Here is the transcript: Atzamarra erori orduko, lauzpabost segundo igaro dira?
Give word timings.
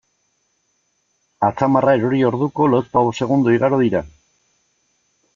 Atzamarra 1.47 1.93
erori 1.99 2.21
orduko, 2.29 2.67
lauzpabost 2.75 3.23
segundo 3.25 3.53
igaro 3.57 3.79
dira? 3.83 4.01